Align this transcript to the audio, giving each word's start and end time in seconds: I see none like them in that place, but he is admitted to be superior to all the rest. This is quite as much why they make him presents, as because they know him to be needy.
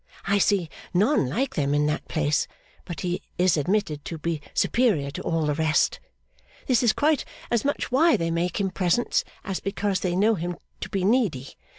I 0.25 0.39
see 0.39 0.67
none 0.95 1.27
like 1.29 1.53
them 1.53 1.75
in 1.75 1.85
that 1.85 2.07
place, 2.07 2.47
but 2.85 3.01
he 3.01 3.21
is 3.37 3.55
admitted 3.55 4.03
to 4.05 4.17
be 4.17 4.41
superior 4.55 5.11
to 5.11 5.21
all 5.21 5.45
the 5.45 5.53
rest. 5.53 5.99
This 6.65 6.81
is 6.81 6.91
quite 6.91 7.23
as 7.51 7.63
much 7.63 7.91
why 7.91 8.17
they 8.17 8.31
make 8.31 8.59
him 8.59 8.71
presents, 8.71 9.23
as 9.43 9.59
because 9.59 9.99
they 9.99 10.15
know 10.15 10.33
him 10.33 10.57
to 10.79 10.89
be 10.89 11.05
needy. 11.05 11.55